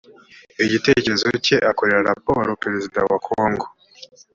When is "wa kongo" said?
3.09-3.65